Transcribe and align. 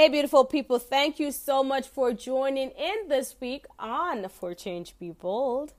Hey, 0.00 0.08
beautiful 0.08 0.46
people, 0.46 0.78
thank 0.78 1.20
you 1.20 1.30
so 1.30 1.62
much 1.62 1.86
for 1.86 2.14
joining 2.14 2.70
in 2.70 3.08
this 3.08 3.36
week 3.38 3.66
on 3.78 4.26
For 4.30 4.54
Change 4.54 4.94
Be 4.98 5.10
Bold. 5.10 5.74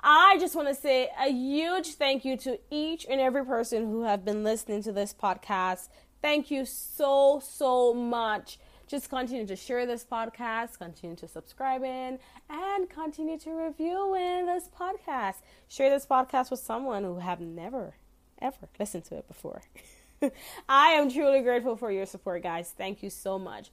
I 0.00 0.38
just 0.40 0.56
want 0.56 0.66
to 0.66 0.74
say 0.74 1.08
a 1.16 1.30
huge 1.30 1.94
thank 1.94 2.24
you 2.24 2.36
to 2.38 2.58
each 2.72 3.06
and 3.08 3.20
every 3.20 3.44
person 3.44 3.84
who 3.84 4.02
have 4.02 4.24
been 4.24 4.42
listening 4.42 4.82
to 4.82 4.92
this 4.92 5.14
podcast. 5.14 5.88
Thank 6.20 6.50
you 6.50 6.64
so, 6.64 7.40
so 7.44 7.94
much. 7.94 8.58
Just 8.88 9.08
continue 9.08 9.46
to 9.46 9.54
share 9.54 9.86
this 9.86 10.04
podcast, 10.04 10.76
continue 10.78 11.14
to 11.14 11.28
subscribe 11.28 11.84
in, 11.84 12.18
and 12.48 12.90
continue 12.90 13.38
to 13.38 13.52
review 13.52 14.16
in 14.16 14.46
this 14.46 14.68
podcast. 14.68 15.42
Share 15.68 15.90
this 15.90 16.06
podcast 16.06 16.50
with 16.50 16.58
someone 16.58 17.04
who 17.04 17.20
have 17.20 17.40
never, 17.40 17.94
ever 18.42 18.68
listened 18.80 19.04
to 19.04 19.18
it 19.18 19.28
before. 19.28 19.62
I 20.68 20.88
am 20.92 21.10
truly 21.10 21.40
grateful 21.40 21.76
for 21.76 21.90
your 21.90 22.06
support, 22.06 22.42
guys. 22.42 22.72
Thank 22.76 23.02
you 23.02 23.10
so 23.10 23.38
much. 23.38 23.70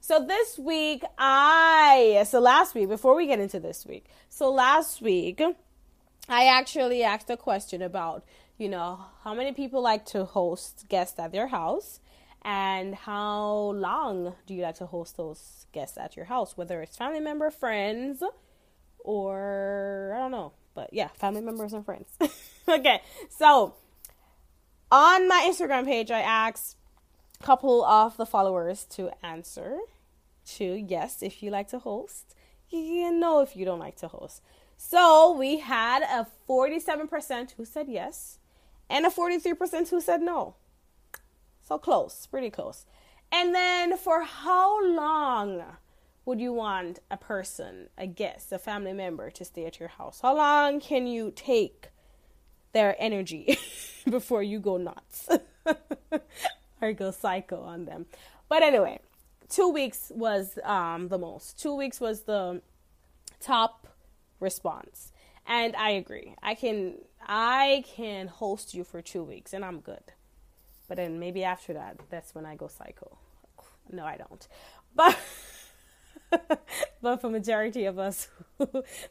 So 0.00 0.24
this 0.24 0.58
week, 0.58 1.02
I, 1.18 2.24
so 2.26 2.40
last 2.40 2.74
week, 2.74 2.88
before 2.88 3.14
we 3.14 3.26
get 3.26 3.38
into 3.38 3.60
this 3.60 3.84
week, 3.84 4.06
so 4.28 4.50
last 4.50 5.02
week, 5.02 5.42
I 6.28 6.46
actually 6.46 7.02
asked 7.02 7.28
a 7.28 7.36
question 7.36 7.82
about, 7.82 8.24
you 8.56 8.68
know, 8.68 9.00
how 9.24 9.34
many 9.34 9.52
people 9.52 9.82
like 9.82 10.06
to 10.06 10.24
host 10.24 10.86
guests 10.88 11.18
at 11.18 11.32
their 11.32 11.48
house 11.48 12.00
and 12.42 12.94
how 12.94 13.72
long 13.74 14.34
do 14.46 14.54
you 14.54 14.62
like 14.62 14.76
to 14.76 14.86
host 14.86 15.18
those 15.18 15.66
guests 15.72 15.98
at 15.98 16.16
your 16.16 16.24
house, 16.24 16.56
whether 16.56 16.80
it's 16.80 16.96
family 16.96 17.20
member, 17.20 17.50
friends, 17.50 18.22
or 19.00 20.12
I 20.14 20.18
don't 20.18 20.30
know, 20.30 20.52
but 20.74 20.94
yeah, 20.94 21.08
family 21.08 21.42
members 21.42 21.74
and 21.74 21.84
friends. 21.84 22.08
okay, 22.68 23.02
so 23.28 23.74
on 24.90 25.28
my 25.28 25.48
Instagram 25.50 25.84
page, 25.84 26.10
I 26.10 26.20
asked 26.20 26.76
a 27.40 27.44
couple 27.44 27.84
of 27.84 28.16
the 28.16 28.26
followers 28.26 28.84
to 28.90 29.10
answer 29.24 29.78
to 30.56 30.64
yes 30.64 31.22
if 31.22 31.42
you 31.42 31.50
like 31.50 31.68
to 31.68 31.78
host, 31.78 32.34
you 32.68 33.10
know 33.12 33.40
if 33.40 33.56
you 33.56 33.64
don't 33.64 33.78
like 33.78 33.96
to 33.96 34.08
host. 34.08 34.42
So 34.76 35.36
we 35.36 35.58
had 35.58 36.02
a 36.02 36.26
47% 36.48 37.52
who 37.52 37.64
said 37.64 37.86
yes 37.88 38.38
and 38.88 39.06
a 39.06 39.10
43% 39.10 39.90
who 39.90 40.00
said 40.00 40.22
no. 40.22 40.54
So 41.62 41.78
close, 41.78 42.26
pretty 42.26 42.50
close. 42.50 42.86
And 43.30 43.54
then 43.54 43.96
for 43.96 44.22
how 44.24 44.84
long 44.84 45.62
would 46.24 46.40
you 46.40 46.52
want 46.52 46.98
a 47.10 47.16
person, 47.16 47.88
a 47.96 48.06
guest, 48.06 48.52
a 48.52 48.58
family 48.58 48.92
member 48.92 49.30
to 49.30 49.44
stay 49.44 49.66
at 49.66 49.78
your 49.78 49.90
house? 49.90 50.20
How 50.22 50.36
long 50.36 50.80
can 50.80 51.06
you 51.06 51.32
take 51.34 51.90
their 52.72 52.96
energy 52.98 53.58
before 54.10 54.42
you 54.42 54.58
go 54.58 54.76
nuts 54.76 55.28
or 56.82 56.92
go 56.92 57.10
psycho 57.10 57.62
on 57.62 57.84
them. 57.84 58.06
But 58.48 58.62
anyway, 58.62 59.00
two 59.48 59.68
weeks 59.68 60.10
was 60.14 60.58
um, 60.64 61.08
the 61.08 61.18
most. 61.18 61.60
Two 61.60 61.74
weeks 61.74 62.00
was 62.00 62.22
the 62.22 62.62
top 63.40 63.86
response, 64.38 65.12
and 65.46 65.76
I 65.76 65.90
agree. 65.90 66.34
I 66.42 66.54
can 66.54 66.96
I 67.26 67.84
can 67.86 68.28
host 68.28 68.74
you 68.74 68.84
for 68.84 69.02
two 69.02 69.22
weeks, 69.22 69.52
and 69.52 69.64
I'm 69.64 69.80
good. 69.80 70.12
But 70.88 70.96
then 70.96 71.20
maybe 71.20 71.44
after 71.44 71.72
that, 71.74 71.98
that's 72.10 72.34
when 72.34 72.44
I 72.44 72.56
go 72.56 72.66
psycho. 72.66 73.18
No, 73.92 74.04
I 74.04 74.16
don't. 74.16 74.48
But 74.94 75.18
but 77.02 77.20
for 77.20 77.28
majority 77.28 77.84
of 77.84 77.98
us, 77.98 78.28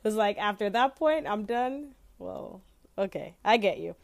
was 0.04 0.16
like 0.16 0.38
after 0.38 0.70
that 0.70 0.96
point, 0.96 1.28
I'm 1.28 1.46
done. 1.46 1.96
Well, 2.18 2.62
Okay, 3.00 3.36
I 3.46 3.56
get 3.56 3.80
you. 3.80 3.96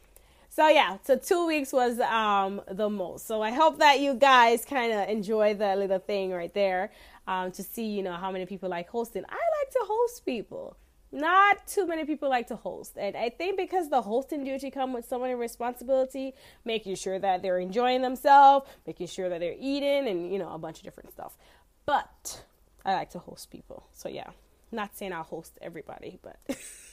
So 0.48 0.68
yeah, 0.68 0.96
so 1.02 1.16
two 1.16 1.46
weeks 1.46 1.70
was 1.70 2.00
um 2.00 2.62
the 2.66 2.88
most. 2.88 3.26
So 3.26 3.42
I 3.42 3.50
hope 3.50 3.78
that 3.78 4.00
you 4.00 4.14
guys 4.14 4.64
kind 4.64 4.90
of 4.90 5.06
enjoy 5.10 5.52
the 5.52 5.76
little 5.76 5.98
thing 5.98 6.30
right 6.30 6.52
there, 6.54 6.90
um, 7.28 7.52
to 7.52 7.62
see 7.62 7.84
you 7.84 8.02
know 8.02 8.14
how 8.14 8.32
many 8.32 8.46
people 8.46 8.70
like 8.70 8.88
hosting. 8.88 9.22
I 9.28 9.34
like 9.34 9.70
to 9.72 9.80
host 9.82 10.24
people. 10.24 10.78
Not 11.12 11.66
too 11.66 11.86
many 11.86 12.06
people 12.06 12.30
like 12.30 12.46
to 12.46 12.56
host, 12.56 12.96
and 12.96 13.14
I 13.16 13.28
think 13.28 13.58
because 13.58 13.90
the 13.90 14.00
hosting 14.00 14.44
duty 14.44 14.70
come 14.70 14.94
with 14.94 15.06
so 15.06 15.18
many 15.18 15.34
responsibility, 15.34 16.32
making 16.64 16.96
sure 16.96 17.18
that 17.18 17.42
they're 17.42 17.58
enjoying 17.58 18.00
themselves, 18.00 18.66
making 18.86 19.08
sure 19.08 19.28
that 19.28 19.40
they're 19.40 19.60
eating, 19.60 20.08
and 20.08 20.32
you 20.32 20.38
know 20.38 20.50
a 20.54 20.58
bunch 20.58 20.78
of 20.78 20.84
different 20.84 21.12
stuff. 21.12 21.36
But 21.84 22.44
I 22.82 22.94
like 22.94 23.10
to 23.10 23.18
host 23.18 23.50
people. 23.50 23.84
So 23.92 24.08
yeah, 24.08 24.30
not 24.72 24.96
saying 24.96 25.12
I'll 25.12 25.22
host 25.22 25.58
everybody, 25.60 26.18
but. 26.22 26.38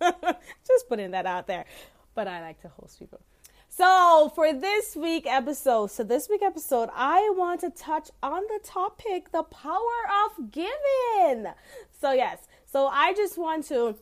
Just 0.66 0.88
putting 0.88 1.10
that 1.12 1.26
out 1.26 1.46
there. 1.46 1.64
But 2.14 2.28
I 2.28 2.40
like 2.40 2.60
to 2.62 2.68
host 2.68 2.98
people. 2.98 3.20
So, 3.68 4.32
for 4.34 4.54
this 4.54 4.96
week 4.96 5.26
episode, 5.26 5.90
so 5.90 6.02
this 6.02 6.30
week 6.30 6.40
episode, 6.42 6.88
I 6.94 7.30
want 7.36 7.60
to 7.60 7.68
touch 7.70 8.10
on 8.22 8.42
the 8.44 8.60
topic 8.64 9.32
the 9.32 9.42
power 9.42 9.98
of 10.24 10.50
giving. 10.50 11.52
So, 12.00 12.12
yes. 12.12 12.48
So, 12.64 12.86
I 12.86 13.12
just 13.12 13.36
want 13.36 13.66
to 13.66 13.96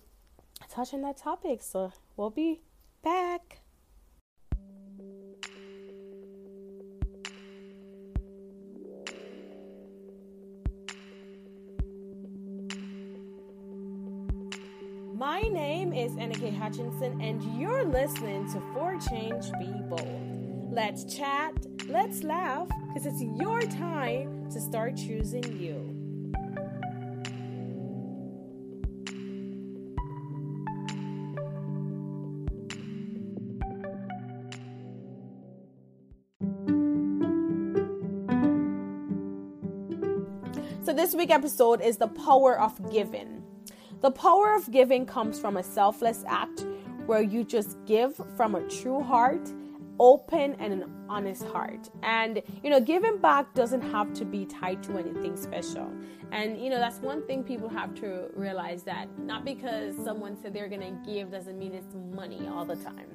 touch 0.71 0.95
on 0.95 1.03
that 1.03 1.17
topic. 1.17 1.61
So, 1.63 1.93
we'll 2.17 2.31
be 2.31 2.61
back. 3.03 3.64
My 15.25 15.41
name 15.41 15.95
is 15.95 16.13
Enike 16.17 16.55
Hutchinson, 16.55 17.19
and 17.19 17.43
you're 17.59 17.87
listening 17.87 18.47
to 18.53 18.61
For 18.75 18.99
Change 19.09 19.47
Be 19.59 19.73
Bold. 19.89 20.71
Let's 20.71 21.03
chat, 21.07 21.55
let's 21.89 22.23
laugh, 22.23 22.69
because 22.89 23.07
it's 23.07 23.23
your 23.41 23.63
time 23.63 24.51
to 24.51 24.61
start 24.61 24.97
choosing 24.99 25.59
you. 25.59 25.81
So, 40.83 40.93
this 40.93 41.15
week 41.15 41.31
episode 41.31 41.81
is 41.81 41.97
the 41.97 42.09
power 42.09 42.61
of 42.61 42.93
giving. 42.93 43.44
The 44.05 44.11
power 44.11 44.55
of 44.55 44.71
giving 44.71 45.07
comes 45.07 45.41
from 45.41 45.57
a 45.57 45.63
selfless 45.63 46.25
act 46.27 46.67
where 47.07 47.23
you 47.23 47.43
just 47.43 47.79
give 47.87 48.21
from 48.37 48.55
a 48.55 48.61
true 48.69 49.03
heart, 49.03 49.51
open 49.99 50.57
and 50.59 50.75
an 50.75 50.93
honest 51.09 51.47
heart. 51.47 51.89
And 52.03 52.43
you 52.63 52.69
know, 52.69 52.83
giving 52.83 53.17
back 53.17 53.55
doesn't 53.55 53.81
have 53.81 54.13
to 54.13 54.27
be 54.27 54.45
tied 54.45 54.83
to 54.83 54.99
anything 54.99 55.39
special. 55.39 55.91
And 56.33 56.63
you 56.63 56.69
know, 56.69 56.79
that's 56.79 56.99
one 56.99 57.27
thing 57.27 57.45
people 57.45 57.71
have 57.71 57.95
to 57.95 58.29
realize 58.35 58.83
that 58.83 59.09
not 59.19 59.47
because 59.47 59.97
someone 60.05 60.37
said 60.37 60.53
they're 60.53 60.69
going 60.69 60.83
to 60.83 61.11
give 61.11 61.31
doesn't 61.31 61.59
mean 61.59 61.73
it's 61.73 61.95
money 62.15 62.47
all 62.47 62.67
the 62.67 62.77
time. 62.77 63.09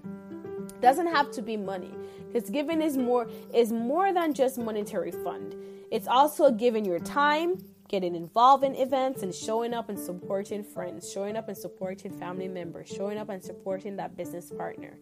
Doesn't 0.81 1.13
have 1.13 1.29
to 1.33 1.43
be 1.43 1.55
money 1.55 1.93
because 2.33 2.49
giving 2.49 2.81
is 2.81 2.97
more 2.97 3.29
is 3.53 3.71
more 3.71 4.11
than 4.11 4.33
just 4.33 4.57
monetary 4.57 5.11
fund. 5.11 5.55
It's 5.91 6.07
also 6.07 6.49
giving 6.49 6.83
your 6.83 6.99
time, 6.99 7.57
getting 7.89 8.15
involved 8.15 8.63
in 8.63 8.75
events 8.75 9.23
and 9.23 9.33
showing 9.35 9.73
up 9.73 9.89
and 9.89 9.99
supporting 9.99 10.63
friends, 10.63 11.11
showing 11.11 11.35
up 11.35 11.49
and 11.49 11.57
supporting 11.57 12.11
family 12.11 12.47
members, 12.47 12.87
showing 12.87 13.17
up 13.17 13.29
and 13.29 13.43
supporting 13.43 13.97
that 13.97 14.15
business 14.15 14.51
partner. 14.51 14.97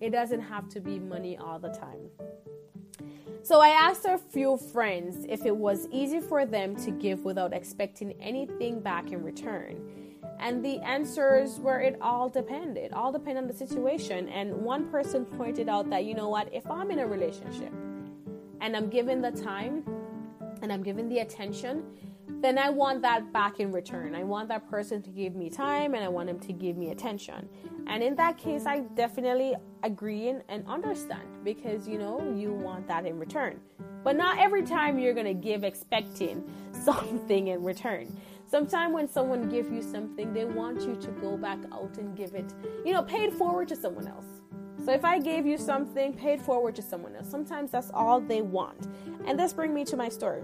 It 0.00 0.10
doesn't 0.10 0.42
have 0.42 0.68
to 0.68 0.80
be 0.80 1.00
money 1.00 1.38
all 1.38 1.58
the 1.58 1.70
time. 1.70 2.10
So 3.42 3.60
I 3.60 3.68
asked 3.68 4.04
a 4.04 4.18
few 4.18 4.56
friends 4.56 5.24
if 5.28 5.46
it 5.46 5.56
was 5.56 5.88
easy 5.90 6.20
for 6.20 6.44
them 6.44 6.76
to 6.84 6.90
give 6.90 7.24
without 7.24 7.52
expecting 7.52 8.12
anything 8.20 8.80
back 8.80 9.12
in 9.12 9.22
return. 9.22 9.80
And 10.38 10.62
the 10.62 10.78
answers 10.80 11.58
were 11.58 11.80
it 11.80 11.96
all 12.02 12.28
depended. 12.28 12.92
All 12.92 13.12
depended 13.12 13.44
on 13.44 13.48
the 13.48 13.54
situation. 13.54 14.28
And 14.28 14.54
one 14.56 14.90
person 14.90 15.24
pointed 15.24 15.68
out 15.68 15.88
that, 15.90 16.04
you 16.04 16.14
know 16.14 16.28
what, 16.28 16.52
if 16.52 16.70
I'm 16.70 16.90
in 16.90 16.98
a 16.98 17.06
relationship 17.06 17.72
and 18.60 18.76
I'm 18.76 18.90
given 18.90 19.22
the 19.22 19.30
time 19.30 19.84
and 20.60 20.72
I'm 20.72 20.82
given 20.82 21.08
the 21.08 21.20
attention, 21.20 21.84
then 22.28 22.58
I 22.58 22.70
want 22.70 23.02
that 23.02 23.32
back 23.32 23.60
in 23.60 23.72
return. 23.72 24.14
I 24.14 24.22
want 24.24 24.48
that 24.48 24.68
person 24.68 25.02
to 25.02 25.10
give 25.10 25.34
me 25.34 25.48
time 25.48 25.94
and 25.94 26.04
I 26.04 26.08
want 26.08 26.28
them 26.28 26.38
to 26.40 26.52
give 26.52 26.76
me 26.76 26.90
attention. 26.90 27.48
And 27.86 28.02
in 28.02 28.16
that 28.16 28.36
case, 28.36 28.66
I 28.66 28.80
definitely 28.80 29.54
agree 29.82 30.28
and, 30.28 30.66
understand 30.66 31.22
because 31.44 31.86
you 31.86 31.98
know 31.98 32.34
you 32.36 32.52
want 32.52 32.88
that 32.88 33.06
in 33.06 33.18
return. 33.18 33.60
But 34.02 34.16
not 34.16 34.38
every 34.38 34.62
time 34.62 34.98
you're 34.98 35.14
to 35.14 35.34
give 35.34 35.64
expecting 35.64 36.48
something 36.84 37.48
in 37.48 37.62
return. 37.62 38.16
Sometimes 38.48 38.94
when 38.94 39.08
someone 39.08 39.48
gives 39.48 39.70
you 39.70 39.82
something, 39.82 40.32
they 40.32 40.44
want 40.44 40.82
you 40.82 40.94
to 40.96 41.08
go 41.20 41.36
back 41.36 41.58
out 41.72 41.96
and 41.98 42.16
give 42.16 42.34
it, 42.34 42.54
you 42.84 42.92
know, 42.92 43.02
pay 43.02 43.24
it 43.24 43.32
forward 43.32 43.66
to 43.68 43.76
someone 43.76 44.06
else. 44.06 44.26
So 44.84 44.92
if 44.92 45.04
I 45.04 45.18
gave 45.18 45.46
you 45.46 45.58
something, 45.58 46.12
pay 46.12 46.34
it 46.34 46.42
forward 46.42 46.76
to 46.76 46.82
someone 46.82 47.16
else. 47.16 47.28
Sometimes 47.28 47.72
that's 47.72 47.90
all 47.92 48.20
they 48.20 48.42
want. 48.42 48.86
And 49.26 49.38
this 49.38 49.52
brings 49.52 49.74
me 49.74 49.84
to 49.86 49.96
my 49.96 50.08
story. 50.08 50.42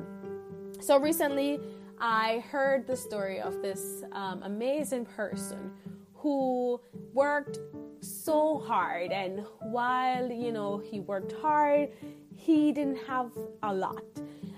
So 0.82 0.98
recently, 0.98 1.60
I 2.00 2.42
heard 2.50 2.88
the 2.88 2.96
story 2.96 3.40
of 3.40 3.62
this 3.62 4.02
um, 4.10 4.42
amazing 4.42 5.04
person 5.04 5.70
who 6.12 6.80
worked 7.12 7.60
so 8.00 8.58
hard, 8.58 9.12
and 9.12 9.44
while 9.60 10.28
you 10.28 10.50
know 10.50 10.78
he 10.78 10.98
worked 10.98 11.34
hard, 11.40 11.90
he 12.34 12.72
didn't 12.72 12.98
have 13.06 13.30
a 13.62 13.72
lot. 13.72 14.02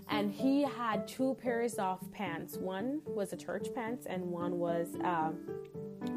and 0.08 0.32
he 0.32 0.62
had 0.62 1.06
two 1.06 1.34
pairs 1.42 1.74
of 1.74 2.00
pants. 2.10 2.56
One 2.56 3.02
was 3.06 3.34
a 3.34 3.36
church 3.36 3.68
pants, 3.74 4.06
and 4.06 4.22
one 4.24 4.58
was 4.58 4.96
uh, 5.04 5.32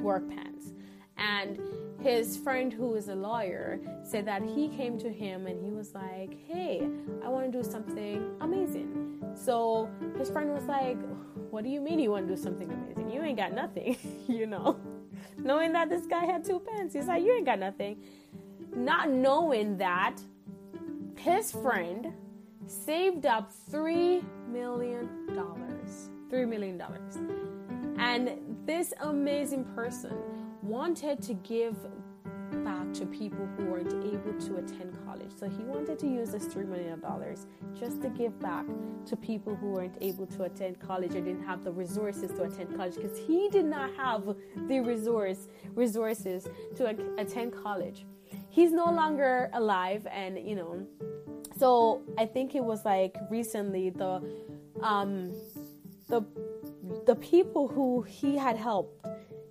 work 0.02 0.30
pants. 0.30 0.72
And 1.18 1.60
his 2.02 2.38
friend, 2.38 2.72
who 2.72 2.96
is 2.96 3.10
a 3.10 3.16
lawyer, 3.16 3.80
said 4.04 4.26
that 4.26 4.44
he 4.44 4.70
came 4.70 4.98
to 5.00 5.12
him 5.12 5.48
and 5.48 5.64
he 5.64 5.72
was 5.72 5.94
like, 5.94 6.38
Hey, 6.48 6.88
I 7.24 7.30
want 7.30 7.52
to 7.52 7.58
do 7.62 7.68
something 7.70 8.36
amazing. 8.42 9.24
So 9.36 9.90
his 10.18 10.30
friend 10.30 10.54
was 10.54 10.64
like, 10.66 10.98
What 11.50 11.64
do 11.64 11.70
you 11.70 11.82
mean 11.82 12.00
you 12.00 12.12
want 12.12 12.28
to 12.28 12.36
do 12.36 12.42
something 12.42 12.72
amazing? 12.72 13.12
You 13.12 13.22
ain't 13.24 13.38
got 13.38 13.54
nothing, 13.54 13.98
you 14.28 14.46
know? 14.46 14.80
Knowing 15.38 15.74
that 15.74 15.90
this 15.90 16.06
guy 16.06 16.26
had 16.26 16.44
two 16.44 16.60
pants, 16.60 16.94
he's 16.94 17.08
like, 17.08 17.24
You 17.24 17.34
ain't 17.34 17.46
got 17.46 17.60
nothing. 17.60 18.02
Not 18.76 19.10
knowing 19.10 19.78
that 19.78 20.18
his 21.18 21.52
friend 21.52 22.14
saved 22.68 23.26
up 23.26 23.52
$3 23.72 24.24
million. 24.50 25.10
$3 26.30 26.48
million. 26.48 26.82
And 27.98 28.47
this 28.68 28.94
amazing 29.00 29.64
person 29.64 30.14
wanted 30.62 31.22
to 31.24 31.34
give 31.36 31.76
back 32.66 32.94
to 32.94 33.06
people 33.06 33.48
who 33.56 33.66
weren't 33.66 33.94
able 33.94 34.34
to 34.40 34.58
attend 34.58 34.98
college. 35.06 35.32
So 35.40 35.48
he 35.48 35.64
wanted 35.64 35.98
to 36.00 36.08
use 36.08 36.32
this 36.32 36.48
$3 36.48 36.68
million 36.68 37.02
just 37.80 38.02
to 38.02 38.10
give 38.10 38.38
back 38.40 38.66
to 39.06 39.16
people 39.16 39.56
who 39.56 39.68
weren't 39.68 39.98
able 40.02 40.28
to 40.28 40.44
attend 40.44 40.80
college 40.82 41.12
or 41.12 41.22
didn't 41.22 41.46
have 41.46 41.64
the 41.64 41.72
resources 41.72 42.32
to 42.32 42.44
attend 42.44 42.76
college 42.76 42.96
because 42.96 43.18
he 43.18 43.48
did 43.50 43.66
not 43.66 43.90
have 43.96 44.36
the 44.68 44.80
resource 44.82 45.48
resources 45.74 46.48
to 46.76 46.94
attend 47.18 47.54
college. 47.64 48.06
He's 48.50 48.74
no 48.74 48.92
longer 48.92 49.50
alive 49.54 50.06
and 50.12 50.38
you 50.38 50.56
know 50.56 50.86
so 51.58 52.02
I 52.18 52.26
think 52.26 52.54
it 52.54 52.64
was 52.64 52.84
like 52.84 53.16
recently 53.30 53.90
the 53.90 54.22
um 54.82 55.34
the 56.10 56.22
the 57.08 57.16
people 57.16 57.68
who 57.68 58.04
he 58.04 58.38
had 58.38 58.58
helped 58.58 59.08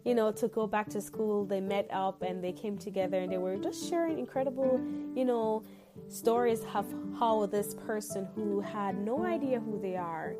you 0.06 0.14
know, 0.14 0.30
to 0.30 0.46
go 0.46 0.68
back 0.68 0.88
to 0.88 1.00
school, 1.00 1.44
they 1.44 1.60
met 1.60 1.88
up 1.90 2.22
and 2.22 2.42
they 2.42 2.52
came 2.52 2.78
together 2.78 3.18
and 3.18 3.32
they 3.32 3.38
were 3.38 3.56
just 3.56 3.90
sharing 3.90 4.20
incredible, 4.20 4.80
you 5.16 5.24
know, 5.24 5.64
stories 6.08 6.60
of 6.74 6.86
how 7.18 7.44
this 7.46 7.74
person 7.74 8.28
who 8.36 8.60
had 8.60 8.96
no 9.04 9.24
idea 9.24 9.58
who 9.58 9.80
they 9.82 9.96
are 9.96 10.36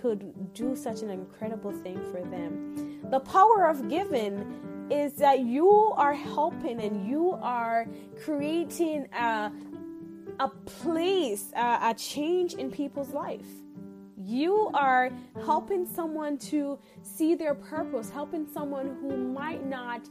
could 0.00 0.54
do 0.54 0.76
such 0.76 1.02
an 1.02 1.10
incredible 1.10 1.72
thing 1.72 2.00
for 2.12 2.22
them. 2.22 3.00
The 3.10 3.18
power 3.18 3.66
of 3.66 3.88
giving 3.88 4.86
is 4.92 5.14
that 5.14 5.40
you 5.40 5.92
are 5.96 6.14
helping 6.14 6.80
and 6.80 7.04
you 7.08 7.32
are 7.42 7.88
creating 8.22 9.08
a, 9.12 9.50
a 10.38 10.48
place, 10.66 11.50
a, 11.56 11.90
a 11.90 11.94
change 11.98 12.54
in 12.54 12.70
people's 12.70 13.10
life 13.10 13.46
you 14.30 14.70
are 14.74 15.10
helping 15.44 15.84
someone 15.84 16.38
to 16.38 16.78
see 17.02 17.34
their 17.34 17.54
purpose, 17.54 18.10
helping 18.10 18.46
someone 18.46 18.96
who 19.00 19.16
might 19.16 19.66
not 19.66 20.02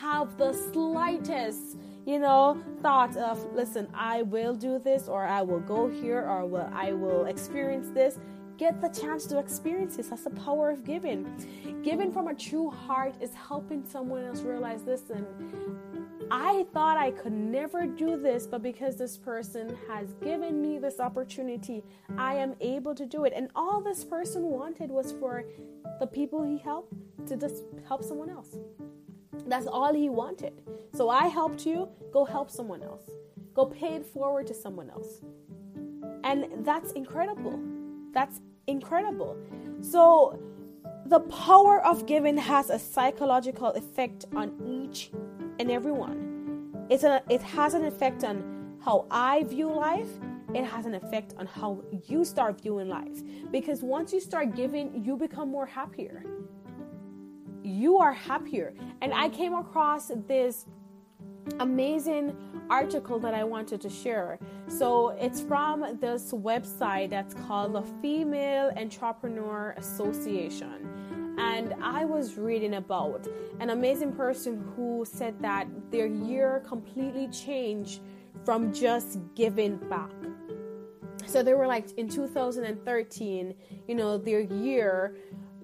have 0.00 0.36
the 0.36 0.52
slightest, 0.52 1.78
you 2.04 2.18
know, 2.18 2.62
thought 2.82 3.16
of, 3.16 3.42
listen, 3.54 3.88
I 3.94 4.22
will 4.22 4.54
do 4.54 4.78
this, 4.78 5.08
or 5.08 5.24
I 5.24 5.40
will 5.40 5.60
go 5.60 5.88
here, 5.88 6.20
or 6.20 6.44
will, 6.44 6.68
I 6.72 6.92
will 6.92 7.24
experience 7.24 7.88
this. 7.94 8.18
Get 8.58 8.80
the 8.82 8.88
chance 8.88 9.24
to 9.26 9.38
experience 9.38 9.96
this. 9.96 10.08
That's 10.08 10.24
the 10.24 10.30
power 10.30 10.70
of 10.70 10.84
giving. 10.84 11.26
Giving 11.82 12.12
from 12.12 12.28
a 12.28 12.34
true 12.34 12.70
heart 12.70 13.14
is 13.20 13.32
helping 13.34 13.84
someone 13.84 14.24
else 14.24 14.42
realize, 14.42 14.82
listen, 14.84 15.26
I 16.34 16.64
thought 16.72 16.96
I 16.96 17.10
could 17.10 17.34
never 17.34 17.86
do 17.86 18.16
this, 18.16 18.46
but 18.46 18.62
because 18.62 18.96
this 18.96 19.18
person 19.18 19.76
has 19.86 20.14
given 20.14 20.62
me 20.62 20.78
this 20.78 20.98
opportunity, 20.98 21.84
I 22.16 22.36
am 22.36 22.54
able 22.62 22.94
to 22.94 23.04
do 23.04 23.24
it. 23.24 23.34
And 23.36 23.50
all 23.54 23.82
this 23.82 24.02
person 24.02 24.44
wanted 24.44 24.90
was 24.90 25.12
for 25.12 25.44
the 26.00 26.06
people 26.06 26.42
he 26.42 26.56
helped 26.56 26.94
to 27.26 27.36
just 27.36 27.64
help 27.86 28.02
someone 28.02 28.30
else. 28.30 28.56
That's 29.46 29.66
all 29.66 29.92
he 29.92 30.08
wanted. 30.08 30.54
So 30.94 31.10
I 31.10 31.26
helped 31.26 31.66
you, 31.66 31.86
go 32.14 32.24
help 32.24 32.50
someone 32.50 32.82
else. 32.82 33.10
Go 33.52 33.66
pay 33.66 33.96
it 33.96 34.06
forward 34.06 34.46
to 34.46 34.54
someone 34.54 34.88
else. 34.88 35.20
And 36.24 36.64
that's 36.64 36.92
incredible. 36.92 37.60
That's 38.14 38.40
incredible. 38.66 39.36
So 39.82 40.40
the 41.04 41.20
power 41.20 41.84
of 41.84 42.06
giving 42.06 42.38
has 42.38 42.70
a 42.70 42.78
psychological 42.78 43.68
effect 43.72 44.24
on 44.34 44.54
each 44.64 45.10
and 45.62 45.70
everyone. 45.70 46.86
It's 46.90 47.04
a, 47.04 47.22
it 47.30 47.40
has 47.40 47.74
an 47.74 47.84
effect 47.84 48.24
on 48.24 48.78
how 48.84 49.06
I 49.10 49.44
view 49.44 49.72
life. 49.72 50.08
It 50.52 50.64
has 50.64 50.86
an 50.86 50.94
effect 50.94 51.34
on 51.38 51.46
how 51.46 51.82
you 52.08 52.24
start 52.24 52.60
viewing 52.60 52.88
life. 52.88 53.22
Because 53.52 53.80
once 53.80 54.12
you 54.12 54.20
start 54.20 54.56
giving, 54.56 55.04
you 55.04 55.16
become 55.16 55.48
more 55.48 55.64
happier. 55.64 56.24
You 57.62 57.98
are 57.98 58.12
happier. 58.12 58.74
And 59.02 59.14
I 59.14 59.28
came 59.28 59.54
across 59.54 60.10
this 60.26 60.66
amazing 61.60 62.36
article 62.68 63.20
that 63.20 63.32
I 63.34 63.44
wanted 63.44 63.80
to 63.82 63.88
share. 63.88 64.40
So 64.66 65.10
it's 65.10 65.40
from 65.40 65.96
this 66.00 66.32
website 66.32 67.10
that's 67.10 67.34
called 67.34 67.74
the 67.74 67.82
Female 68.02 68.72
Entrepreneur 68.76 69.74
Association. 69.76 71.01
And 71.42 71.74
I 71.82 72.04
was 72.04 72.38
reading 72.38 72.74
about 72.74 73.26
an 73.58 73.70
amazing 73.70 74.12
person 74.12 74.64
who 74.76 75.04
said 75.04 75.34
that 75.42 75.66
their 75.90 76.06
year 76.06 76.62
completely 76.66 77.26
changed 77.28 78.00
from 78.44 78.72
just 78.72 79.18
giving 79.34 79.76
back. 79.90 80.12
So 81.26 81.42
they 81.42 81.54
were 81.54 81.66
like 81.66 81.90
in 81.98 82.08
2013, 82.08 83.54
you 83.88 83.94
know, 83.94 84.18
their 84.18 84.40
year 84.40 85.16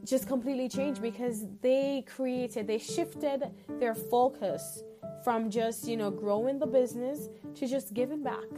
just 0.05 0.27
completely 0.27 0.69
changed 0.69 1.01
because 1.01 1.45
they 1.63 2.05
created, 2.09 2.67
they 2.67 2.79
shifted 2.79 3.45
their 3.79 3.95
focus 3.95 4.83
from 5.23 5.49
just, 5.49 5.87
you 5.87 5.97
know, 5.97 6.11
growing 6.11 6.59
the 6.59 6.67
business 6.67 7.29
to 7.55 7.69
just 7.69 7.95
giving 7.95 8.23
back 8.23 8.49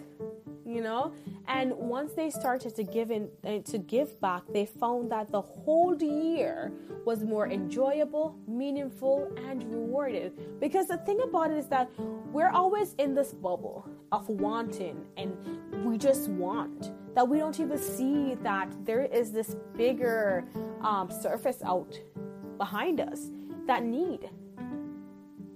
you 0.70 0.80
know? 0.80 1.12
And 1.48 1.72
once 1.72 2.12
they 2.12 2.30
started 2.30 2.74
to 2.76 2.82
give 2.82 3.10
in 3.10 3.28
uh, 3.44 3.58
to 3.70 3.78
give 3.78 4.20
back 4.20 4.42
they 4.52 4.66
found 4.66 5.10
that 5.10 5.30
the 5.32 5.40
whole 5.40 5.96
year 6.00 6.72
was 7.04 7.24
more 7.24 7.48
enjoyable 7.48 8.36
meaningful 8.46 9.32
and 9.48 9.64
rewarded. 9.72 10.32
Because 10.60 10.86
the 10.88 10.98
thing 10.98 11.20
about 11.22 11.50
it 11.50 11.58
is 11.58 11.66
that 11.66 11.90
we're 12.32 12.50
always 12.50 12.94
in 12.94 13.14
this 13.14 13.32
bubble 13.32 13.88
of 14.12 14.28
wanting 14.28 15.04
and 15.16 15.36
we 15.84 15.98
just 15.98 16.28
want 16.28 16.92
that 17.14 17.26
we 17.26 17.38
don't 17.38 17.58
even 17.58 17.78
see 17.78 18.36
that 18.42 18.68
there 18.84 19.02
is 19.02 19.32
this 19.32 19.56
bigger 19.76 20.44
um, 20.82 21.10
surface 21.10 21.62
out 21.64 21.98
behind 22.58 23.00
us 23.00 23.30
that 23.66 23.82
need 23.82 24.30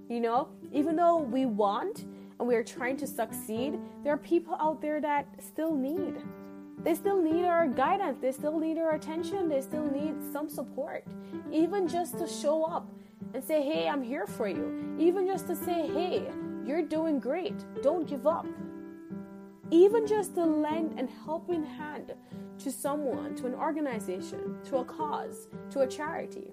you 0.08 0.20
know? 0.20 0.48
Even 0.72 0.96
though 0.96 1.18
we 1.18 1.46
want 1.46 2.04
and 2.38 2.48
we 2.48 2.54
are 2.54 2.64
trying 2.64 2.96
to 2.98 3.06
succeed, 3.06 3.78
there 4.02 4.12
are 4.12 4.18
people 4.18 4.56
out 4.60 4.80
there 4.80 5.00
that 5.00 5.26
still 5.42 5.74
need. 5.74 6.14
They 6.82 6.94
still 6.94 7.22
need 7.22 7.44
our 7.44 7.66
guidance, 7.66 8.18
they 8.20 8.32
still 8.32 8.58
need 8.58 8.78
our 8.78 8.94
attention, 8.94 9.48
they 9.48 9.60
still 9.60 9.84
need 9.84 10.14
some 10.32 10.48
support. 10.48 11.04
Even 11.52 11.88
just 11.88 12.18
to 12.18 12.26
show 12.26 12.64
up 12.64 12.90
and 13.32 13.42
say, 13.42 13.62
hey, 13.62 13.88
I'm 13.88 14.02
here 14.02 14.26
for 14.26 14.48
you. 14.48 14.96
Even 14.98 15.26
just 15.26 15.46
to 15.46 15.56
say, 15.56 15.88
hey, 15.88 16.24
you're 16.66 16.82
doing 16.82 17.20
great, 17.20 17.54
don't 17.82 18.06
give 18.06 18.26
up. 18.26 18.46
Even 19.70 20.06
just 20.06 20.34
to 20.34 20.44
lend 20.44 20.98
a 21.00 21.06
helping 21.24 21.64
hand 21.64 22.12
to 22.58 22.70
someone, 22.70 23.34
to 23.36 23.46
an 23.46 23.54
organization, 23.54 24.58
to 24.64 24.78
a 24.78 24.84
cause, 24.84 25.48
to 25.70 25.80
a 25.80 25.86
charity 25.86 26.52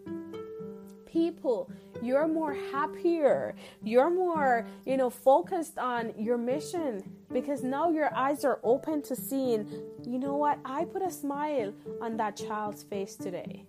people. 1.12 1.72
You're 2.01 2.27
more 2.27 2.53
happier. 2.72 3.56
You're 3.84 4.10
more 4.10 4.65
you 4.86 4.98
know 4.98 5.10
focused 5.10 5.77
on 5.77 6.13
your 6.18 6.38
mission 6.38 7.03
because 7.32 7.63
now 7.63 7.89
your 7.89 8.13
eyes 8.15 8.44
are 8.46 8.60
open 8.63 9.01
to 9.03 9.15
seeing 9.15 9.68
you 10.06 10.20
know 10.20 10.36
what? 10.36 10.60
I 10.65 10.86
put 10.86 11.01
a 11.01 11.12
smile 11.12 11.74
on 12.01 12.18
that 12.18 12.36
child's 12.36 12.84
face 12.84 13.15
today. 13.15 13.65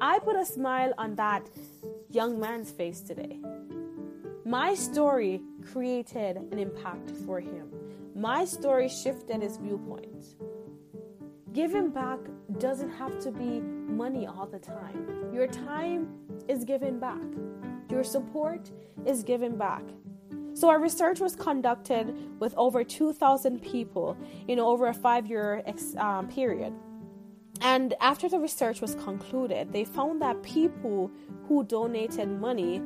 I 0.00 0.18
put 0.18 0.36
a 0.36 0.44
smile 0.44 0.92
on 0.98 1.14
that 1.16 1.48
young 2.10 2.38
man's 2.38 2.70
face 2.70 3.00
today. 3.00 3.38
My 4.44 4.74
story 4.74 5.40
created 5.72 6.36
an 6.36 6.58
impact 6.58 7.10
for 7.24 7.40
him. 7.40 7.68
My 8.14 8.44
story 8.44 8.88
shifted 8.88 9.42
his 9.42 9.56
viewpoint. 9.56 10.24
Giving 11.52 11.90
back 11.90 12.18
doesn't 12.58 12.90
have 12.90 13.18
to 13.20 13.30
be 13.30 13.62
money 13.86 14.26
all 14.26 14.46
the 14.46 14.58
time. 14.58 15.30
Your 15.32 15.46
time 15.46 16.08
is 16.48 16.64
given 16.64 16.98
back, 16.98 17.22
your 17.90 18.04
support 18.04 18.70
is 19.04 19.22
given 19.22 19.56
back. 19.56 19.82
So, 20.54 20.70
our 20.70 20.80
research 20.80 21.20
was 21.20 21.36
conducted 21.36 22.40
with 22.40 22.54
over 22.56 22.82
2,000 22.82 23.60
people 23.60 24.16
in 24.48 24.58
over 24.58 24.86
a 24.86 24.94
five 24.94 25.26
year 25.26 25.62
um, 25.98 26.28
period. 26.28 26.72
And 27.60 27.94
after 28.00 28.28
the 28.28 28.38
research 28.38 28.80
was 28.80 28.94
concluded, 28.94 29.72
they 29.72 29.84
found 29.84 30.20
that 30.22 30.42
people 30.42 31.10
who 31.46 31.64
donated 31.64 32.28
money 32.28 32.82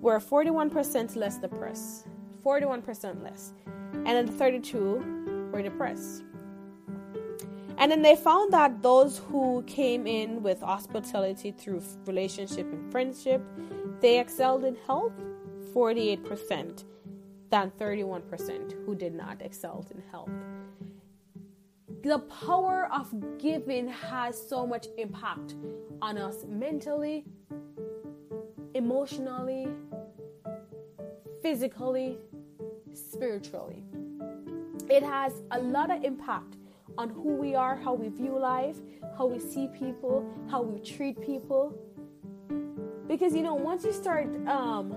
were 0.00 0.18
41% 0.18 1.16
less 1.16 1.38
depressed, 1.38 2.06
41% 2.44 3.22
less, 3.22 3.52
and 3.94 4.06
then 4.06 4.26
32 4.26 5.50
were 5.52 5.62
depressed. 5.62 6.24
And 7.78 7.90
then 7.90 8.02
they 8.02 8.16
found 8.16 8.52
that 8.52 8.82
those 8.82 9.18
who 9.18 9.62
came 9.66 10.06
in 10.06 10.42
with 10.42 10.60
hospitality 10.60 11.50
through 11.50 11.82
relationship 12.06 12.72
and 12.72 12.90
friendship, 12.90 13.42
they 14.00 14.20
excelled 14.20 14.64
in 14.64 14.76
health 14.86 15.12
48% 15.74 16.84
than 17.50 17.70
31% 17.72 18.86
who 18.86 18.94
did 18.94 19.14
not 19.14 19.42
excel 19.42 19.84
in 19.90 20.02
health. 20.10 20.30
The 22.02 22.18
power 22.18 22.88
of 22.92 23.38
giving 23.38 23.88
has 23.88 24.40
so 24.48 24.66
much 24.66 24.86
impact 24.98 25.54
on 26.02 26.18
us 26.18 26.44
mentally, 26.46 27.24
emotionally, 28.74 29.68
physically, 31.42 32.18
spiritually. 32.92 33.84
It 34.90 35.02
has 35.02 35.42
a 35.50 35.58
lot 35.60 35.90
of 35.90 36.04
impact 36.04 36.56
on 36.96 37.10
who 37.10 37.34
we 37.34 37.54
are, 37.54 37.76
how 37.76 37.94
we 37.94 38.08
view 38.08 38.38
life, 38.38 38.76
how 39.16 39.26
we 39.26 39.38
see 39.38 39.68
people, 39.68 40.28
how 40.50 40.62
we 40.62 40.80
treat 40.80 41.20
people. 41.20 41.76
Because 43.08 43.34
you 43.34 43.42
know, 43.42 43.54
once 43.54 43.84
you 43.84 43.92
start 43.92 44.26
um, 44.48 44.94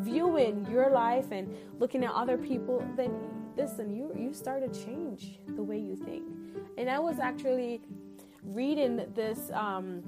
viewing 0.00 0.66
your 0.70 0.90
life 0.90 1.26
and 1.30 1.54
looking 1.78 2.04
at 2.04 2.12
other 2.12 2.38
people, 2.38 2.86
then 2.96 3.12
listen, 3.56 3.94
you 3.94 4.12
you 4.16 4.32
start 4.32 4.62
to 4.62 4.84
change 4.84 5.38
the 5.48 5.62
way 5.62 5.78
you 5.78 5.96
think. 5.96 6.24
And 6.78 6.88
I 6.88 6.98
was 6.98 7.18
actually 7.18 7.80
reading 8.42 9.06
this 9.14 9.50
um, 9.52 10.02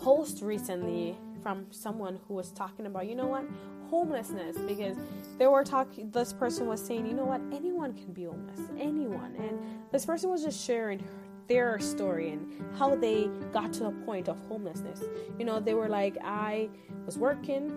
post 0.00 0.42
recently 0.42 1.16
from 1.42 1.66
someone 1.70 2.18
who 2.26 2.34
was 2.34 2.50
talking 2.52 2.86
about, 2.86 3.06
you 3.06 3.14
know 3.14 3.26
what, 3.26 3.44
homelessness 3.90 4.56
because 4.66 4.96
they 5.38 5.46
were 5.46 5.62
talking 5.62 6.10
this 6.12 6.32
person 6.32 6.66
was 6.66 6.80
saying 6.80 7.04
you 7.04 7.12
know 7.12 7.26
what 7.26 7.42
anyone 7.52 7.92
can 7.92 8.10
be 8.12 8.24
homeless 8.24 8.60
anyone. 8.78 9.34
And 9.36 9.58
this 9.90 10.06
person 10.06 10.30
was 10.30 10.42
just 10.42 10.64
sharing 10.64 11.04
their 11.46 11.78
story 11.78 12.30
and 12.30 12.64
how 12.78 12.94
they 12.94 13.28
got 13.52 13.72
to 13.74 13.86
a 13.86 13.92
point 14.06 14.28
of 14.28 14.38
homelessness. 14.48 15.02
You 15.38 15.44
know 15.44 15.60
they 15.60 15.74
were 15.74 15.88
like 15.88 16.16
i 16.24 16.70
was 17.04 17.18
working 17.18 17.70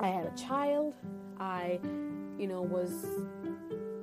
i 0.00 0.08
had 0.08 0.26
a 0.26 0.36
child 0.36 0.94
i 1.38 1.78
you 2.38 2.46
know 2.46 2.62
was 2.62 3.06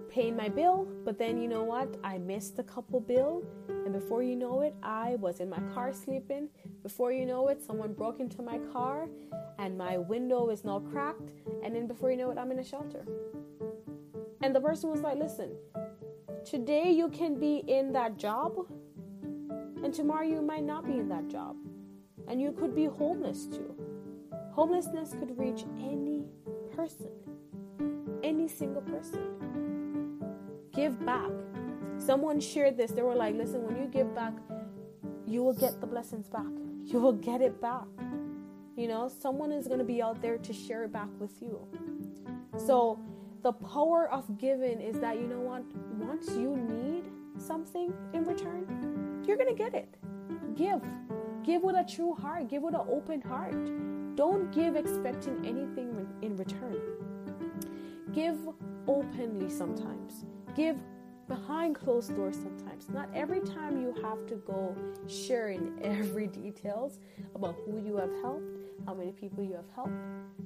paying 0.09 0.35
my 0.35 0.47
bill 0.47 0.87
but 1.03 1.17
then 1.17 1.37
you 1.37 1.47
know 1.47 1.63
what 1.63 1.97
i 2.03 2.17
missed 2.17 2.59
a 2.59 2.63
couple 2.63 2.99
bill 2.99 3.43
and 3.67 3.91
before 3.93 4.23
you 4.23 4.35
know 4.35 4.61
it 4.61 4.73
i 4.83 5.15
was 5.15 5.39
in 5.39 5.49
my 5.49 5.59
car 5.73 5.91
sleeping 5.93 6.47
before 6.85 7.11
you 7.11 7.25
know 7.25 7.47
it 7.47 7.63
someone 7.63 7.93
broke 7.93 8.19
into 8.19 8.43
my 8.43 8.59
car 8.71 9.07
and 9.57 9.75
my 9.75 9.97
window 9.97 10.49
is 10.49 10.63
now 10.63 10.77
cracked. 10.77 11.31
And 11.63 11.75
then 11.75 11.87
before 11.87 12.11
you 12.11 12.17
know 12.17 12.29
it, 12.29 12.37
I'm 12.37 12.51
in 12.51 12.59
a 12.59 12.63
shelter. 12.63 13.03
And 14.43 14.55
the 14.55 14.61
person 14.61 14.91
was 14.91 15.01
like, 15.01 15.17
listen, 15.17 15.55
today 16.45 16.91
you 16.91 17.09
can 17.09 17.39
be 17.39 17.63
in 17.67 17.91
that 17.93 18.17
job, 18.17 18.67
and 19.83 19.91
tomorrow 19.91 20.27
you 20.27 20.43
might 20.43 20.63
not 20.63 20.85
be 20.85 20.99
in 20.99 21.09
that 21.09 21.27
job. 21.27 21.55
And 22.27 22.39
you 22.39 22.51
could 22.51 22.75
be 22.75 22.85
homeless 22.85 23.47
too. 23.47 23.73
Homelessness 24.51 25.15
could 25.19 25.35
reach 25.39 25.63
any 25.79 26.25
person, 26.75 27.09
any 28.21 28.47
single 28.47 28.83
person. 28.83 30.19
Give 30.71 31.03
back. 31.03 31.31
Someone 31.97 32.39
shared 32.39 32.77
this. 32.77 32.91
They 32.91 33.01
were 33.01 33.15
like, 33.15 33.33
listen, 33.33 33.63
when 33.63 33.75
you 33.75 33.87
give 33.87 34.13
back, 34.13 34.33
you 35.25 35.41
will 35.41 35.53
get 35.53 35.81
the 35.81 35.87
blessings 35.87 36.29
back. 36.29 36.45
You 36.85 36.99
will 36.99 37.13
get 37.13 37.41
it 37.41 37.59
back. 37.59 37.85
You 38.75 38.87
know, 38.87 39.09
someone 39.09 39.51
is 39.51 39.67
going 39.67 39.79
to 39.79 39.85
be 39.85 40.01
out 40.01 40.21
there 40.21 40.37
to 40.37 40.53
share 40.53 40.83
it 40.83 40.93
back 40.93 41.09
with 41.19 41.41
you. 41.41 41.59
So, 42.57 42.99
the 43.41 43.53
power 43.53 44.09
of 44.11 44.37
giving 44.37 44.79
is 44.79 44.99
that, 44.99 45.17
you 45.17 45.27
know 45.27 45.39
what, 45.39 45.63
once 45.97 46.29
you 46.31 46.55
need 46.55 47.05
something 47.37 47.93
in 48.13 48.23
return, 48.23 49.23
you're 49.25 49.37
going 49.37 49.49
to 49.49 49.55
get 49.55 49.73
it. 49.73 49.95
Give. 50.55 50.81
Give 51.43 51.63
with 51.63 51.75
a 51.75 51.83
true 51.83 52.13
heart, 52.13 52.49
give 52.49 52.61
with 52.61 52.75
an 52.75 52.87
open 52.89 53.21
heart. 53.21 53.55
Don't 54.15 54.51
give 54.51 54.75
expecting 54.75 55.45
anything 55.45 56.07
in 56.21 56.35
return. 56.37 56.79
Give 58.13 58.37
openly 58.87 59.49
sometimes. 59.49 60.25
Give 60.55 60.77
behind 61.27 61.75
closed 61.75 62.15
doors 62.15 62.35
sometimes. 62.35 62.89
Not 62.89 63.09
every 63.13 63.39
time 63.39 63.81
you 63.81 63.93
have 64.01 64.25
to 64.27 64.35
go 64.35 64.75
sharing 65.07 65.77
every 65.83 66.27
details 66.27 66.99
about 67.33 67.55
who 67.65 67.81
you 67.85 67.97
have 67.97 68.11
helped, 68.21 68.45
how 68.85 68.93
many 68.93 69.11
people 69.11 69.43
you 69.43 69.55
have 69.55 69.69
helped, 69.73 69.93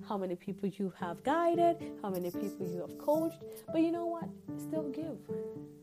how 0.07 0.17
many 0.17 0.35
people 0.35 0.69
you 0.69 0.93
have 0.99 1.21
guided, 1.23 1.77
how 2.01 2.09
many 2.09 2.31
people 2.31 2.67
you 2.67 2.81
have 2.81 2.97
coached. 2.97 3.43
But 3.71 3.81
you 3.81 3.91
know 3.91 4.05
what? 4.05 4.29
Still 4.57 4.89
give. 4.89 5.17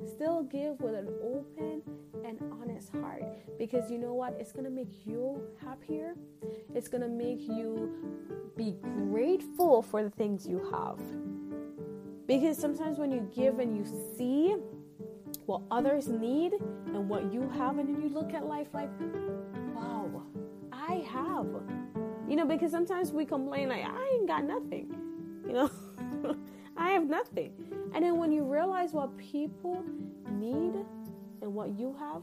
Still 0.08 0.44
give 0.44 0.80
with 0.80 0.94
an 0.94 1.08
open 1.22 1.82
and 2.24 2.38
honest 2.60 2.92
heart 2.92 3.22
because 3.58 3.90
you 3.90 3.98
know 3.98 4.14
what? 4.14 4.36
It's 4.38 4.52
going 4.52 4.64
to 4.64 4.70
make 4.70 5.06
you 5.06 5.40
happier. 5.64 6.14
It's 6.74 6.88
going 6.88 7.02
to 7.02 7.08
make 7.08 7.40
you 7.40 7.92
be 8.56 8.76
grateful 8.82 9.82
for 9.82 10.02
the 10.02 10.10
things 10.10 10.46
you 10.46 10.66
have. 10.70 10.98
Because 12.26 12.58
sometimes 12.58 12.98
when 12.98 13.12
you 13.12 13.28
give 13.34 13.60
and 13.60 13.76
you 13.76 13.84
see 14.16 14.56
what 15.46 15.62
others 15.70 16.08
need 16.08 16.54
and 16.86 17.08
what 17.08 17.32
you 17.32 17.48
have, 17.50 17.78
and 17.78 17.88
then 17.88 18.02
you 18.02 18.08
look 18.08 18.34
at 18.34 18.44
life 18.46 18.68
like, 18.74 18.90
wow, 19.74 20.22
I 20.72 21.06
have. 21.10 21.46
You 22.28 22.34
know, 22.34 22.44
because 22.44 22.72
sometimes 22.72 23.12
we 23.12 23.24
complain 23.24 23.68
like, 23.68 23.84
I 23.84 24.10
ain't 24.14 24.26
got 24.26 24.44
nothing. 24.44 24.94
You 25.46 25.52
know, 25.52 25.70
I 26.76 26.90
have 26.90 27.06
nothing. 27.08 27.52
And 27.94 28.04
then 28.04 28.18
when 28.18 28.32
you 28.32 28.42
realize 28.44 28.92
what 28.92 29.16
people 29.16 29.84
need 30.32 30.74
and 31.40 31.54
what 31.54 31.78
you 31.78 31.94
have, 31.98 32.22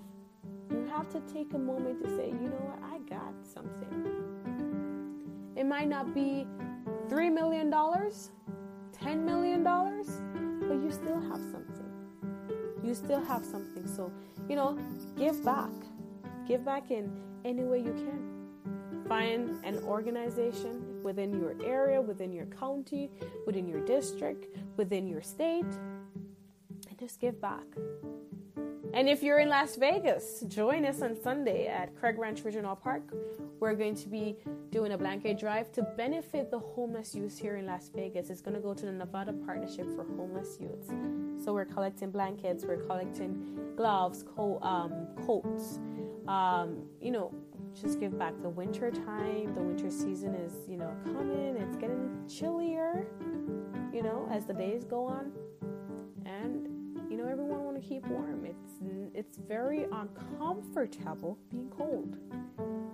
you 0.70 0.86
have 0.92 1.10
to 1.10 1.22
take 1.34 1.54
a 1.54 1.58
moment 1.58 2.04
to 2.04 2.10
say, 2.18 2.28
you 2.28 2.50
know 2.50 2.62
what, 2.62 2.80
I 2.84 2.98
got 3.10 3.34
something. 3.44 4.34
It 5.56 5.66
might 5.66 5.88
not 5.88 6.14
be 6.14 6.46
$3 7.08 7.34
million, 7.34 7.72
$10 7.72 8.12
million, 9.20 9.64
but 9.64 10.84
you 10.84 10.92
still 10.92 11.22
have 11.22 11.40
something. 11.52 11.73
You 12.84 12.94
still 12.94 13.24
have 13.24 13.46
something. 13.46 13.88
So, 13.88 14.12
you 14.50 14.56
know, 14.56 14.78
give 15.18 15.44
back. 15.44 15.72
Give 16.48 16.64
back 16.66 16.92
in 16.92 17.12
any 17.46 17.64
way 17.64 17.80
you 17.80 17.94
can. 17.94 19.06
Find 19.08 19.64
an 19.64 19.78
organization 19.84 21.02
within 21.04 21.34
your 21.40 21.56
area, 21.64 22.02
within 22.02 22.32
your 22.32 22.46
county, 22.46 23.10
within 23.46 23.68
your 23.68 23.82
district, 23.86 24.48
within 24.78 25.08
your 25.08 25.22
state, 25.22 25.66
and 26.90 26.98
just 27.00 27.20
give 27.20 27.40
back. 27.42 27.66
And 28.94 29.10
if 29.10 29.24
you're 29.24 29.40
in 29.40 29.50
Las 29.50 29.76
Vegas, 29.76 30.44
join 30.48 30.86
us 30.86 31.02
on 31.02 31.20
Sunday 31.20 31.66
at 31.66 31.96
Craig 31.96 32.20
Ranch 32.20 32.46
Regional 32.46 32.76
Park. 32.76 33.02
We're 33.60 33.74
going 33.74 33.96
to 33.96 34.08
be 34.08 34.38
doing 34.70 34.92
a 34.92 34.98
blanket 35.00 35.40
drive 35.40 35.72
to 35.72 35.82
benefit 35.82 36.52
the 36.52 36.60
homeless 36.60 37.16
youth 37.16 37.40
here 37.40 37.56
in 37.56 37.66
Las 37.66 37.90
Vegas. 37.96 38.30
It's 38.30 38.40
going 38.40 38.54
to 38.54 38.62
go 38.62 38.76
to 38.76 38.86
the 38.86 38.92
Nevada 38.92 39.34
Partnership 39.34 39.88
for 39.96 40.04
Homeless 40.04 40.60
Youths. 40.60 40.92
So 41.44 41.54
we're 41.54 41.66
collecting 41.66 42.12
blankets, 42.12 42.66
we're 42.66 42.78
collecting 42.78 43.58
gloves, 43.76 44.24
co- 44.36 44.60
um, 44.62 45.08
coats, 45.26 45.80
um, 46.28 46.84
you 47.02 47.10
know, 47.10 47.34
just 47.82 48.00
give 48.00 48.20
back. 48.20 48.40
The 48.44 48.50
winter 48.50 48.92
time, 48.92 49.56
the 49.56 49.62
winter 49.62 49.90
season 49.90 50.36
is, 50.36 50.54
you 50.70 50.78
know, 50.78 50.96
coming. 51.04 51.58
It's 51.58 51.78
getting 51.78 52.24
chillier, 52.30 53.08
you 53.92 54.04
know, 54.04 54.30
as 54.32 54.46
the 54.46 54.54
days 54.54 54.84
go 54.84 55.04
on. 55.06 55.32
You 57.14 57.20
know, 57.20 57.28
everyone 57.28 57.64
want 57.64 57.80
to 57.80 57.88
keep 57.88 58.08
warm. 58.08 58.44
It's 58.44 58.74
it's 59.14 59.38
very 59.38 59.84
uncomfortable 59.84 61.38
being 61.52 61.70
cold. 61.70 62.18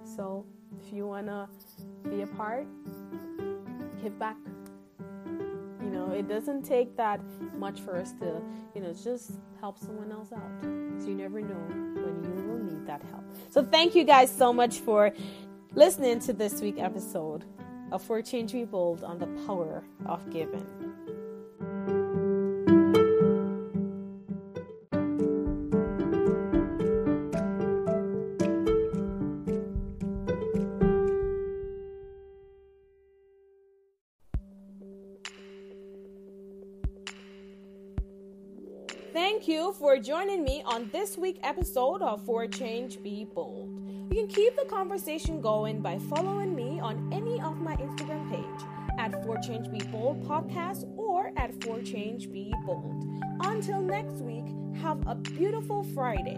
So, 0.03 0.45
if 0.77 0.91
you 0.91 1.07
want 1.07 1.27
to 1.27 1.47
be 2.09 2.23
a 2.23 2.27
part, 2.27 2.67
give 4.03 4.19
back. 4.19 4.35
You 5.81 5.89
know, 5.89 6.11
it 6.11 6.27
doesn't 6.27 6.63
take 6.63 6.97
that 6.97 7.21
much 7.55 7.79
for 7.79 7.95
us 7.95 8.11
to, 8.19 8.41
you 8.75 8.81
know, 8.81 8.91
just 8.91 9.31
help 9.61 9.79
someone 9.79 10.11
else 10.11 10.33
out. 10.33 10.51
So 10.99 11.07
you 11.07 11.15
never 11.15 11.39
know 11.39 11.63
when 12.03 12.21
you 12.21 12.43
will 12.45 12.59
need 12.59 12.85
that 12.87 13.01
help. 13.11 13.23
So 13.49 13.63
thank 13.63 13.95
you 13.95 14.03
guys 14.03 14.29
so 14.29 14.51
much 14.51 14.79
for 14.79 15.13
listening 15.75 16.19
to 16.27 16.33
this 16.33 16.59
week 16.59 16.75
episode 16.77 17.45
of 17.93 18.01
For 18.01 18.21
Change 18.21 18.51
Be 18.51 18.65
Bold 18.65 19.01
on 19.01 19.17
the 19.17 19.27
power 19.47 19.81
of 20.05 20.29
giving. 20.29 20.78
Thank 39.13 39.47
you 39.47 39.73
for 39.73 39.97
joining 39.97 40.43
me 40.43 40.61
on 40.65 40.87
this 40.91 41.17
week's 41.17 41.39
episode 41.41 42.03
of 42.03 42.23
For 42.25 42.45
Change 42.45 43.01
Be 43.01 43.25
Bold. 43.25 43.69
You 44.11 44.15
can 44.15 44.27
keep 44.27 44.55
the 44.55 44.65
conversation 44.65 45.41
going 45.41 45.81
by 45.81 45.97
following 45.97 46.55
me 46.55 46.79
on 46.79 47.09
any 47.11 47.41
of 47.41 47.59
my 47.59 47.75
Instagram 47.77 48.29
page 48.29 48.67
at 48.99 49.23
For 49.23 49.37
Change 49.39 49.71
Be 49.71 49.79
Bold 49.91 50.23
podcast 50.27 50.85
or 50.95 51.31
at 51.37 51.59
For 51.63 51.81
Change 51.81 52.31
Be 52.31 52.53
Bold. 52.67 53.03
Until 53.41 53.81
next 53.81 54.17
week, 54.17 54.45
have 54.79 55.01
a 55.07 55.15
beautiful 55.15 55.83
Friday. 55.95 56.37